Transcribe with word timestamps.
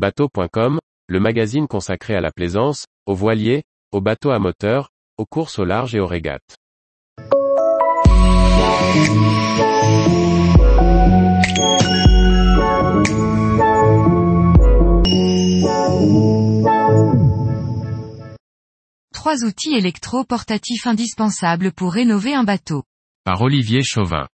Bateau.com, 0.00 0.78
le 1.08 1.20
magazine 1.20 1.68
consacré 1.68 2.14
à 2.14 2.22
la 2.22 2.32
plaisance, 2.32 2.86
aux 3.04 3.14
voiliers, 3.14 3.64
aux 3.92 4.00
bateaux 4.00 4.30
à 4.30 4.38
moteur, 4.38 4.88
aux 5.18 5.26
courses 5.26 5.58
au 5.58 5.66
large 5.66 5.94
et 5.94 6.00
aux 6.00 6.06
régates. 6.06 6.56
Trois 19.12 19.44
outils 19.44 19.74
électro-portatifs 19.74 20.86
indispensables 20.86 21.72
pour 21.72 21.92
rénover 21.92 22.32
un 22.32 22.44
bateau. 22.44 22.84
Par 23.24 23.42
Olivier 23.42 23.82
Chauvin. 23.82 24.26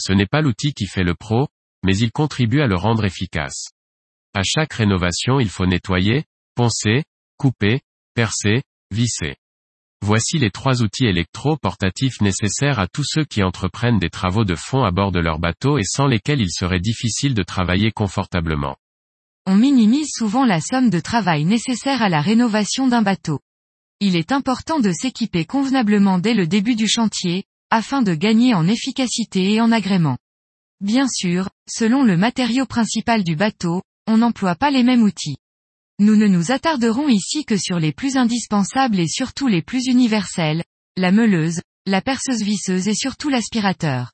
Ce 0.00 0.12
n'est 0.12 0.26
pas 0.26 0.40
l'outil 0.40 0.74
qui 0.74 0.86
fait 0.86 1.04
le 1.04 1.14
pro, 1.14 1.46
mais 1.84 1.96
il 1.96 2.10
contribue 2.10 2.60
à 2.60 2.66
le 2.66 2.74
rendre 2.74 3.04
efficace. 3.04 3.73
À 4.34 4.42
chaque 4.42 4.72
rénovation 4.72 5.38
il 5.38 5.48
faut 5.48 5.64
nettoyer, 5.64 6.24
poncer, 6.56 7.04
couper, 7.38 7.80
percer, 8.14 8.62
visser. 8.90 9.36
Voici 10.02 10.38
les 10.38 10.50
trois 10.50 10.82
outils 10.82 11.06
électro-portatifs 11.06 12.20
nécessaires 12.20 12.80
à 12.80 12.88
tous 12.88 13.04
ceux 13.04 13.24
qui 13.24 13.42
entreprennent 13.42 14.00
des 14.00 14.10
travaux 14.10 14.44
de 14.44 14.56
fond 14.56 14.82
à 14.82 14.90
bord 14.90 15.12
de 15.12 15.20
leur 15.20 15.38
bateau 15.38 15.78
et 15.78 15.84
sans 15.84 16.06
lesquels 16.06 16.40
il 16.40 16.50
serait 16.50 16.80
difficile 16.80 17.32
de 17.32 17.42
travailler 17.44 17.92
confortablement. 17.92 18.76
On 19.46 19.54
minimise 19.54 20.10
souvent 20.12 20.44
la 20.44 20.60
somme 20.60 20.90
de 20.90 21.00
travail 21.00 21.44
nécessaire 21.44 22.02
à 22.02 22.08
la 22.08 22.20
rénovation 22.20 22.88
d'un 22.88 23.02
bateau. 23.02 23.40
Il 24.00 24.16
est 24.16 24.32
important 24.32 24.80
de 24.80 24.90
s'équiper 24.92 25.44
convenablement 25.44 26.18
dès 26.18 26.34
le 26.34 26.46
début 26.46 26.74
du 26.74 26.88
chantier, 26.88 27.44
afin 27.70 28.02
de 28.02 28.14
gagner 28.14 28.52
en 28.52 28.66
efficacité 28.66 29.52
et 29.52 29.60
en 29.60 29.70
agrément. 29.70 30.18
Bien 30.80 31.06
sûr, 31.08 31.50
selon 31.68 32.02
le 32.02 32.16
matériau 32.16 32.66
principal 32.66 33.22
du 33.22 33.36
bateau, 33.36 33.82
on 34.06 34.18
n'emploie 34.18 34.54
pas 34.54 34.70
les 34.70 34.82
mêmes 34.82 35.02
outils. 35.02 35.36
Nous 36.00 36.16
ne 36.16 36.26
nous 36.26 36.50
attarderons 36.50 37.08
ici 37.08 37.44
que 37.44 37.56
sur 37.56 37.78
les 37.78 37.92
plus 37.92 38.16
indispensables 38.16 38.98
et 38.98 39.06
surtout 39.06 39.46
les 39.46 39.62
plus 39.62 39.86
universels, 39.86 40.64
la 40.96 41.12
meuleuse, 41.12 41.60
la 41.86 42.00
perceuse 42.00 42.42
visseuse 42.42 42.88
et 42.88 42.94
surtout 42.94 43.28
l'aspirateur. 43.28 44.12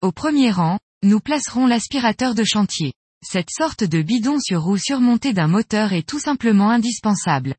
Au 0.00 0.12
premier 0.12 0.50
rang, 0.50 0.78
nous 1.04 1.20
placerons 1.20 1.66
l'aspirateur 1.66 2.34
de 2.34 2.44
chantier. 2.44 2.92
Cette 3.24 3.50
sorte 3.50 3.84
de 3.84 4.02
bidon 4.02 4.40
sur 4.40 4.62
roue 4.62 4.78
surmonté 4.78 5.32
d'un 5.32 5.46
moteur 5.46 5.92
est 5.92 6.08
tout 6.08 6.18
simplement 6.18 6.70
indispensable. 6.70 7.54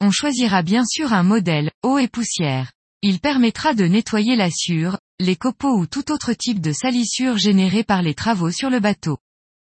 On 0.00 0.10
choisira 0.10 0.62
bien 0.62 0.84
sûr 0.84 1.12
un 1.12 1.22
modèle, 1.22 1.70
eau 1.82 1.98
et 1.98 2.08
poussière. 2.08 2.72
Il 3.02 3.20
permettra 3.20 3.72
de 3.72 3.84
nettoyer 3.84 4.34
la 4.34 4.50
sûre, 4.50 4.98
les 5.20 5.36
copeaux 5.36 5.78
ou 5.78 5.86
tout 5.86 6.10
autre 6.10 6.32
type 6.32 6.60
de 6.60 6.72
salissure 6.72 7.38
générée 7.38 7.84
par 7.84 8.02
les 8.02 8.14
travaux 8.14 8.50
sur 8.50 8.68
le 8.68 8.80
bateau. 8.80 9.18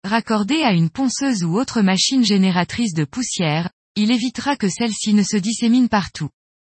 Raccordé 0.03 0.63
à 0.63 0.73
une 0.73 0.89
ponceuse 0.89 1.43
ou 1.43 1.59
autre 1.59 1.81
machine 1.81 2.25
génératrice 2.25 2.95
de 2.95 3.05
poussière, 3.05 3.69
il 3.95 4.11
évitera 4.11 4.55
que 4.55 4.67
celle-ci 4.67 5.13
ne 5.13 5.21
se 5.21 5.37
dissémine 5.37 5.89
partout. 5.89 6.29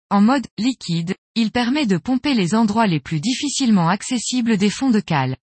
En 0.09 0.22
mode 0.22 0.47
liquide, 0.58 1.16
il 1.36 1.52
permet 1.52 1.86
de 1.86 1.97
pomper 1.97 2.33
les 2.33 2.55
endroits 2.55 2.88
les 2.88 2.99
plus 2.99 3.19
difficilement 3.19 3.89
accessibles 3.89 4.58
des 4.58 4.72
fonds 4.72 4.89
de 4.89 4.99
cale. 4.99 5.38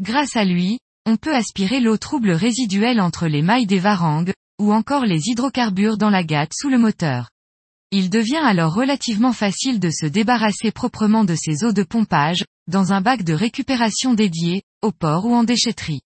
Grâce 0.00 0.34
à 0.34 0.44
lui, 0.44 0.78
on 1.04 1.16
peut 1.16 1.34
aspirer 1.34 1.80
l'eau 1.80 1.98
trouble 1.98 2.30
résiduelle 2.30 3.00
entre 3.00 3.26
les 3.26 3.42
mailles 3.42 3.66
des 3.66 3.78
varangues, 3.78 4.32
ou 4.58 4.72
encore 4.72 5.04
les 5.04 5.28
hydrocarbures 5.28 5.98
dans 5.98 6.10
la 6.10 6.24
gâte 6.24 6.52
sous 6.54 6.70
le 6.70 6.78
moteur. 6.78 7.28
Il 7.90 8.08
devient 8.08 8.40
alors 8.42 8.72
relativement 8.72 9.32
facile 9.32 9.78
de 9.78 9.90
se 9.90 10.06
débarrasser 10.06 10.70
proprement 10.70 11.24
de 11.24 11.34
ces 11.34 11.64
eaux 11.64 11.72
de 11.72 11.82
pompage, 11.82 12.44
dans 12.66 12.92
un 12.92 13.02
bac 13.02 13.24
de 13.24 13.34
récupération 13.34 14.14
dédié, 14.14 14.62
au 14.80 14.90
port 14.90 15.26
ou 15.26 15.34
en 15.34 15.44
déchetterie. 15.44 16.00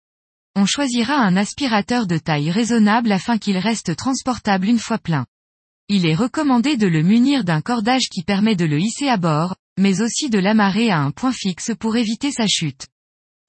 On 0.55 0.67
choisira 0.67 1.15
un 1.15 1.37
aspirateur 1.37 2.07
de 2.07 2.19
taille 2.19 2.51
raisonnable 2.51 3.11
afin 3.11 3.39
qu'il 3.39 3.57
reste 3.57 3.97
transportable 3.97 4.67
une 4.67 4.79
fois 4.79 4.99
plein. 4.99 5.25
Il 5.89 6.05
est 6.05 6.15
recommandé 6.15 6.77
de 6.77 6.87
le 6.87 7.03
munir 7.03 7.43
d'un 7.43 7.63
cordage 7.63 8.09
qui 8.11 8.23
permet 8.23 8.55
de 8.55 8.67
le 8.67 8.79
hisser 8.79 9.09
à 9.09 9.17
bord, 9.17 9.57
mais 9.79 10.03
aussi 10.03 10.29
de 10.29 10.39
l'amarrer 10.39 10.91
à 10.91 11.01
un 11.01 11.11
point 11.11 11.33
fixe 11.33 11.73
pour 11.79 11.97
éviter 11.97 12.31
sa 12.31 12.47
chute. 12.47 12.87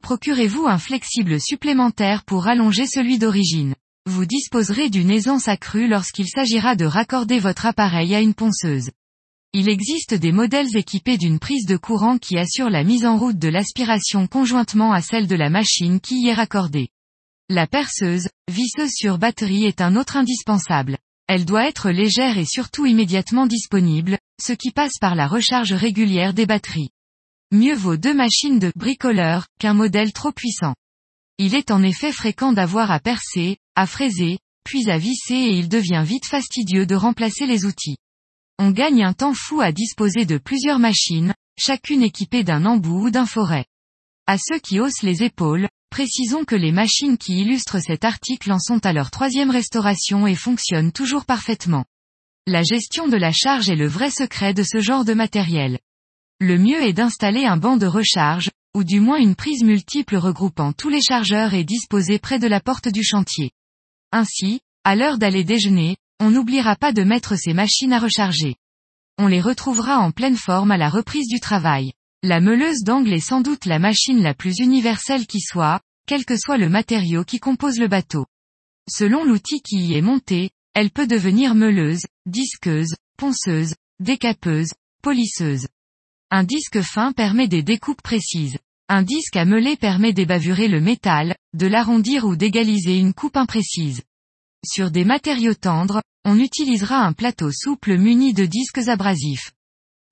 Procurez-vous 0.02 0.66
un 0.66 0.78
flexible 0.78 1.42
supplémentaire 1.42 2.24
pour 2.24 2.48
allonger 2.48 2.88
celui 2.88 3.18
d'origine. 3.18 3.76
Vous 4.06 4.26
disposerez 4.26 4.90
d'une 4.90 5.12
aisance 5.12 5.48
accrue 5.48 5.88
lorsqu'il 5.88 6.28
s'agira 6.28 6.76
de 6.76 6.86
raccorder 6.86 7.40
votre 7.40 7.66
appareil 7.66 8.16
à 8.16 8.22
une 8.22 8.34
ponceuse. 8.34 8.92
Il 9.56 9.70
existe 9.70 10.16
des 10.16 10.32
modèles 10.32 10.76
équipés 10.76 11.20
d'une 11.20 11.38
prise 11.38 11.68
de 11.68 11.78
courant 11.78 12.18
qui 12.18 12.40
assure 12.40 12.72
la 12.72 12.84
mise 12.84 13.06
en 13.06 13.20
route 13.20 13.38
de 13.38 13.50
l'aspiration 13.50 14.26
conjointement 14.26 14.92
à 14.92 15.02
celle 15.02 15.28
de 15.28 15.36
la 15.36 15.52
machine 15.52 16.00
qui 16.00 16.24
y 16.24 16.30
est 16.30 16.34
raccordée. 16.34 16.90
La 17.50 17.68
perceuse, 17.68 18.30
visseuse 18.52 18.90
sur 18.92 19.20
batterie 19.20 19.66
est 19.66 19.80
un 19.80 19.96
autre 19.96 20.18
indispensable. 20.18 20.98
Elle 21.28 21.46
doit 21.46 21.68
être 21.68 21.92
légère 21.92 22.40
et 22.40 22.46
surtout 22.46 22.88
immédiatement 22.88 23.46
disponible, 23.46 24.18
ce 24.42 24.54
qui 24.54 24.72
passe 24.72 24.98
par 25.00 25.14
la 25.14 25.28
recharge 25.28 25.74
régulière 25.74 26.34
des 26.34 26.48
batteries. 26.48 26.90
Mieux 27.52 27.76
vaut 27.76 27.96
deux 27.96 28.16
machines 28.16 28.58
de 28.58 28.72
bricoleur 28.76 29.46
qu'un 29.60 29.76
modèle 29.76 30.14
trop 30.14 30.32
puissant. 30.32 30.74
Il 31.38 31.54
est 31.54 31.70
en 31.70 31.84
effet 31.84 32.12
fréquent 32.12 32.54
d'avoir 32.54 32.90
à 32.90 33.00
percer, 33.00 33.58
à 33.76 33.86
fraiser, 33.86 34.40
puis 34.64 34.90
à 34.90 34.98
visser 34.98 35.36
et 35.36 35.60
il 35.60 35.70
devient 35.70 36.04
vite 36.04 36.26
fastidieux 36.26 36.88
de 36.88 36.96
remplacer 36.96 37.46
les 37.46 37.66
outils. 37.66 37.98
On 38.60 38.72
gagne 38.72 39.04
un 39.04 39.14
temps 39.14 39.34
fou 39.34 39.62
à 39.62 39.72
disposer 39.72 40.26
de 40.26 40.38
plusieurs 40.38 40.80
machines, 40.80 41.34
chacune 41.58 42.04
équipée 42.04 42.44
d'un 42.44 42.66
embout 42.66 43.08
ou 43.08 43.10
d'un 43.10 43.26
forêt. 43.26 43.66
À 44.28 44.38
ceux 44.38 44.60
qui 44.60 44.80
haussent 44.80 45.02
les 45.02 45.24
épaules, 45.24 45.68
précisons 45.90 46.46
que 46.46 46.56
les 46.56 46.72
machines 46.72 47.18
qui 47.18 47.42
illustrent 47.42 47.80
cet 47.80 48.06
article 48.06 48.52
en 48.52 48.60
sont 48.60 48.86
à 48.86 48.94
leur 48.94 49.12
troisième 49.12 49.50
restauration 49.50 50.28
et 50.28 50.36
fonctionnent 50.36 50.92
toujours 50.92 51.26
parfaitement. 51.26 51.86
La 52.46 52.62
gestion 52.62 53.08
de 53.08 53.18
la 53.18 53.32
charge 53.32 53.70
est 53.70 53.76
le 53.76 53.88
vrai 53.88 54.10
secret 54.10 54.54
de 54.54 54.64
ce 54.64 54.80
genre 54.80 55.06
de 55.06 55.14
matériel. 55.14 55.80
Le 56.40 56.58
mieux 56.58 56.82
est 56.82 56.94
d'installer 56.94 57.46
un 57.46 57.58
banc 57.58 57.78
de 57.78 57.88
recharge, 57.88 58.52
ou 58.76 58.84
du 58.84 59.00
moins 59.00 59.18
une 59.18 59.36
prise 59.36 59.64
multiple 59.64 60.18
regroupant 60.18 60.74
tous 60.74 60.90
les 60.90 61.02
chargeurs 61.02 61.54
et 61.54 61.64
disposée 61.64 62.20
près 62.20 62.40
de 62.40 62.48
la 62.48 62.60
porte 62.60 62.88
du 62.88 63.04
chantier. 63.04 63.52
Ainsi, 64.12 64.62
à 64.84 64.96
l'heure 64.96 65.18
d'aller 65.18 65.44
déjeuner, 65.44 65.96
on 66.20 66.32
n'oubliera 66.32 66.76
pas 66.76 66.94
de 66.94 67.04
mettre 67.04 67.36
ces 67.36 67.54
machines 67.54 67.94
à 67.94 68.00
recharger. 68.00 68.56
On 69.18 69.28
les 69.28 69.42
retrouvera 69.42 70.00
en 70.00 70.12
pleine 70.12 70.38
forme 70.38 70.72
à 70.72 70.78
la 70.78 70.90
reprise 70.90 71.28
du 71.28 71.40
travail. 71.40 71.94
La 72.24 72.40
meuleuse 72.40 72.84
d'angle 72.84 73.14
est 73.14 73.20
sans 73.20 73.42
doute 73.42 73.66
la 73.66 73.80
machine 73.80 74.22
la 74.22 74.34
plus 74.34 74.60
universelle 74.60 75.28
qui 75.28 75.42
soit, 75.42 75.82
quel 76.08 76.26
que 76.26 76.38
soit 76.38 76.58
le 76.58 76.70
matériau 76.70 77.24
qui 77.24 77.40
compose 77.40 77.80
le 77.80 77.88
bateau. 77.88 78.26
Selon 78.90 79.24
l'outil 79.24 79.62
qui 79.62 79.78
y 79.78 79.96
est 79.96 80.02
monté, 80.02 80.52
elle 80.74 80.90
peut 80.90 81.08
devenir 81.08 81.56
meuleuse, 81.56 82.06
disqueuse, 82.26 82.96
ponceuse, 83.18 83.76
décapeuse, 84.00 84.72
polisseuse. 85.02 85.68
Un 86.32 86.44
disque 86.44 86.82
fin 86.82 87.12
permet 87.12 87.48
des 87.48 87.62
découpes 87.62 88.02
précises. 88.02 88.58
Un 88.90 89.04
disque 89.04 89.36
à 89.36 89.46
meuler 89.46 89.76
permet 89.76 90.14
d'ébavurer 90.14 90.68
le 90.68 90.82
métal, 90.82 91.36
de 91.54 91.68
l'arrondir 91.68 92.26
ou 92.26 92.36
d'égaliser 92.36 92.98
une 92.98 93.14
coupe 93.14 93.38
imprécise. 93.38 94.02
Sur 94.66 94.92
des 94.92 95.04
matériaux 95.04 95.56
tendres, 95.56 96.02
on 96.26 96.40
utilisera 96.40 97.06
un 97.06 97.12
plateau 97.12 97.52
souple 97.52 97.98
muni 97.98 98.34
de 98.34 98.46
disques 98.46 98.88
abrasifs. 98.88 99.52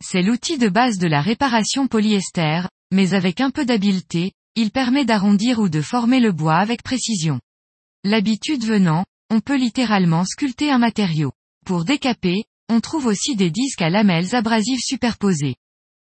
C'est 0.04 0.22
l'outil 0.22 0.58
de 0.58 0.68
base 0.68 0.98
de 0.98 1.08
la 1.08 1.22
réparation 1.22 1.88
polyester, 1.88 2.64
mais 2.92 3.14
avec 3.14 3.40
un 3.40 3.50
peu 3.50 3.66
d'habileté, 3.66 4.34
il 4.56 4.72
permet 4.72 5.06
d'arrondir 5.06 5.60
ou 5.60 5.70
de 5.70 5.82
former 5.82 6.20
le 6.20 6.34
bois 6.34 6.58
avec 6.58 6.84
précision. 6.84 7.40
L'habitude 8.04 8.66
venant, 8.66 9.06
on 9.30 9.40
peut 9.40 9.56
littéralement 9.56 10.26
sculpter 10.26 10.70
un 10.70 10.80
matériau. 10.80 11.32
Pour 11.66 11.86
décaper, 11.86 12.44
on 12.68 12.82
trouve 12.82 13.06
aussi 13.06 13.36
des 13.36 13.52
disques 13.52 13.82
à 13.82 13.90
lamelles 13.90 14.36
abrasives 14.36 14.82
superposés. 14.82 15.56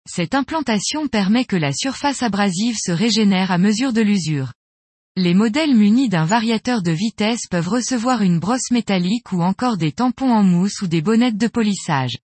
Cette 0.08 0.34
implantation 0.34 1.08
permet 1.08 1.44
que 1.44 1.56
la 1.56 1.72
surface 1.72 2.22
abrasive 2.22 2.76
se 2.78 2.92
régénère 2.92 3.50
à 3.50 3.58
mesure 3.58 3.92
de 3.92 4.00
l'usure. 4.00 4.52
Les 5.16 5.34
modèles 5.34 5.74
munis 5.74 6.08
d'un 6.08 6.24
variateur 6.24 6.82
de 6.82 6.92
vitesse 6.92 7.48
peuvent 7.50 7.68
recevoir 7.68 8.22
une 8.22 8.38
brosse 8.38 8.70
métallique 8.70 9.32
ou 9.32 9.42
encore 9.42 9.76
des 9.76 9.90
tampons 9.90 10.30
en 10.30 10.44
mousse 10.44 10.82
ou 10.82 10.86
des 10.86 11.02
bonnettes 11.02 11.36
de 11.36 11.48
polissage. 11.48 12.18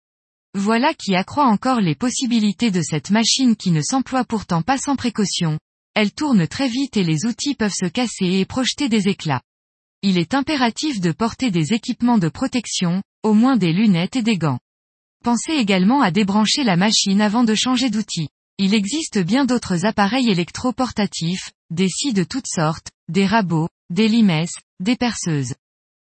Voilà 0.52 0.92
qui 0.92 1.14
accroît 1.14 1.46
encore 1.46 1.80
les 1.80 1.94
possibilités 1.94 2.70
de 2.70 2.82
cette 2.82 3.08
machine 3.08 3.56
qui 3.56 3.70
ne 3.70 3.80
s'emploie 3.80 4.24
pourtant 4.24 4.60
pas 4.60 4.76
sans 4.76 4.96
précaution. 4.96 5.58
Elle 5.94 6.12
tourne 6.12 6.46
très 6.46 6.68
vite 6.68 6.98
et 6.98 7.04
les 7.04 7.24
outils 7.24 7.54
peuvent 7.54 7.72
se 7.74 7.86
casser 7.86 8.26
et 8.26 8.44
projeter 8.44 8.90
des 8.90 9.08
éclats. 9.08 9.42
Il 10.02 10.18
est 10.18 10.34
impératif 10.34 11.00
de 11.00 11.12
porter 11.12 11.50
des 11.50 11.72
équipements 11.72 12.18
de 12.18 12.28
protection, 12.28 13.02
au 13.22 13.32
moins 13.32 13.56
des 13.56 13.72
lunettes 13.72 14.16
et 14.16 14.22
des 14.22 14.36
gants. 14.36 14.58
Pensez 15.24 15.52
également 15.52 16.02
à 16.02 16.10
débrancher 16.10 16.64
la 16.64 16.76
machine 16.76 17.22
avant 17.22 17.44
de 17.44 17.54
changer 17.54 17.88
d'outil. 17.88 18.28
Il 18.58 18.74
existe 18.74 19.18
bien 19.18 19.44
d'autres 19.44 19.84
appareils 19.84 20.30
électro-portatifs, 20.30 21.50
des 21.70 21.88
scies 21.88 22.12
de 22.12 22.24
toutes 22.24 22.46
sortes, 22.46 22.90
des 23.08 23.26
rabots, 23.26 23.68
des 23.90 24.08
limes, 24.08 24.46
des 24.80 24.96
perceuses. 24.96 25.54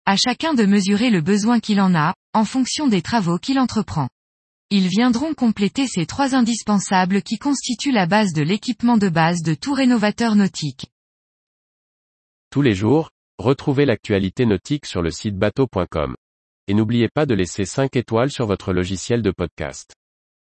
À 0.05 0.17
chacun 0.17 0.53
de 0.53 0.65
mesurer 0.65 1.09
le 1.09 1.21
besoin 1.21 1.59
qu'il 1.59 1.79
en 1.79 1.95
a, 1.95 2.13
en 2.33 2.45
fonction 2.45 2.87
des 2.87 3.01
travaux 3.01 3.37
qu'il 3.37 3.59
entreprend. 3.59 4.09
Ils 4.69 4.87
viendront 4.87 5.33
compléter 5.33 5.87
ces 5.87 6.05
trois 6.05 6.35
indispensables 6.35 7.21
qui 7.21 7.37
constituent 7.37 7.91
la 7.91 8.07
base 8.07 8.33
de 8.33 8.41
l'équipement 8.41 8.97
de 8.97 9.09
base 9.09 9.41
de 9.41 9.53
tout 9.53 9.73
rénovateur 9.73 10.35
nautique. 10.35 10.87
Tous 12.49 12.61
les 12.61 12.75
jours, 12.75 13.09
Retrouvez 13.39 13.85
l'actualité 13.85 14.45
nautique 14.45 14.85
sur 14.85 15.01
le 15.01 15.09
site 15.09 15.35
bateau.com. 15.37 16.15
Et 16.67 16.73
n'oubliez 16.75 17.09
pas 17.09 17.25
de 17.25 17.33
laisser 17.33 17.65
5 17.65 17.95
étoiles 17.95 18.29
sur 18.29 18.45
votre 18.45 18.73
logiciel 18.73 19.23
de 19.23 19.31
podcast. 19.31 19.95